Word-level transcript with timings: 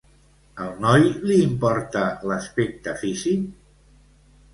Al 0.61 0.69
noi 0.85 1.03
li 1.31 1.35
importa 1.49 2.05
l'aspecte 2.31 2.95
físic? 3.03 3.45